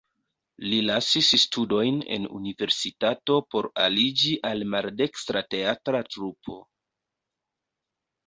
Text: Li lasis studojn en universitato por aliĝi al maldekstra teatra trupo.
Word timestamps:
Li 0.69 0.77
lasis 0.85 1.27
studojn 1.41 1.97
en 2.15 2.23
universitato 2.37 3.35
por 3.55 3.69
aliĝi 3.83 4.33
al 4.51 4.65
maldekstra 4.75 5.45
teatra 5.55 6.01
trupo. 6.15 6.57